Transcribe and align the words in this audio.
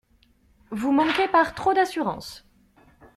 Vous 0.71 0.91
manquez 0.91 1.27
par 1.27 1.53
trop 1.53 1.75
d'assurance. 1.75 2.43